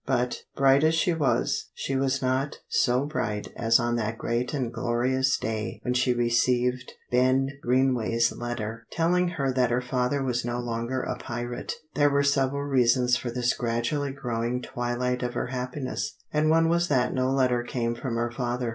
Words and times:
But, 0.07 0.45
bright 0.55 0.83
as 0.83 0.95
she 0.95 1.13
was, 1.13 1.69
she 1.75 1.95
was 1.95 2.23
not 2.23 2.55
so 2.67 3.05
bright 3.05 3.49
as 3.55 3.79
on 3.79 3.97
that 3.97 4.17
great 4.17 4.51
and 4.51 4.73
glorious 4.73 5.37
day 5.37 5.77
when 5.83 5.93
she 5.93 6.11
received 6.11 6.93
Ben 7.11 7.49
Greenway's 7.61 8.31
letter, 8.35 8.83
telling 8.91 9.27
her 9.27 9.53
that 9.53 9.69
her 9.69 9.79
father 9.79 10.23
was 10.23 10.43
no 10.43 10.57
longer 10.59 11.01
a 11.03 11.17
pirate. 11.19 11.75
There 11.93 12.09
were 12.09 12.23
several 12.23 12.63
reasons 12.63 13.15
for 13.15 13.29
this 13.29 13.53
gradually 13.53 14.11
growing 14.11 14.63
twilight 14.63 15.21
of 15.21 15.35
her 15.35 15.47
happiness, 15.49 16.17
and 16.33 16.49
one 16.49 16.67
was 16.67 16.87
that 16.87 17.13
no 17.13 17.29
letter 17.29 17.61
came 17.61 17.93
from 17.93 18.15
her 18.15 18.31
father. 18.31 18.69